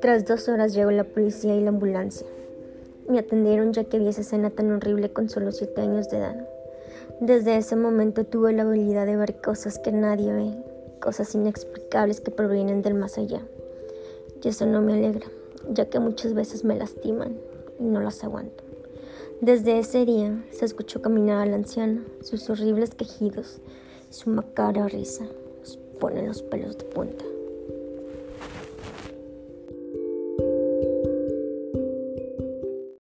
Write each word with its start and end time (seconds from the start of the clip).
Tras 0.00 0.24
dos 0.26 0.48
horas 0.48 0.74
llegó 0.74 0.90
la 0.90 1.04
policía 1.04 1.54
y 1.54 1.60
la 1.60 1.68
ambulancia. 1.68 2.26
Me 3.08 3.18
atendieron 3.18 3.72
ya 3.72 3.84
que 3.84 3.98
vi 3.98 4.08
esa 4.08 4.22
escena 4.22 4.50
tan 4.50 4.72
horrible 4.72 5.12
con 5.12 5.28
solo 5.28 5.52
siete 5.52 5.80
años 5.80 6.10
de 6.10 6.18
edad. 6.18 6.48
Desde 7.20 7.56
ese 7.56 7.76
momento 7.76 8.24
tuve 8.24 8.52
la 8.52 8.62
habilidad 8.62 9.06
de 9.06 9.16
ver 9.16 9.40
cosas 9.40 9.78
que 9.78 9.92
nadie 9.92 10.32
ve, 10.32 10.54
cosas 11.00 11.34
inexplicables 11.34 12.20
que 12.20 12.30
provienen 12.30 12.82
del 12.82 12.94
más 12.94 13.18
allá. 13.18 13.42
Y 14.42 14.48
eso 14.48 14.66
no 14.66 14.82
me 14.82 14.94
alegra, 14.94 15.26
ya 15.70 15.84
que 15.88 16.00
muchas 16.00 16.34
veces 16.34 16.64
me 16.64 16.76
lastiman 16.76 17.36
y 17.78 17.84
no 17.84 18.00
las 18.00 18.24
aguanto. 18.24 18.64
Desde 19.40 19.78
ese 19.78 20.04
día 20.04 20.44
se 20.50 20.64
escuchó 20.64 21.02
caminar 21.02 21.42
a 21.42 21.46
la 21.46 21.56
anciana, 21.56 22.04
sus 22.22 22.48
horribles 22.50 22.94
quejidos, 22.94 23.60
su 24.12 24.28
macabra 24.28 24.88
risa, 24.88 25.24
ponen 25.98 26.26
los 26.26 26.42
pelos 26.42 26.76
de 26.76 26.84
punta. 26.84 27.24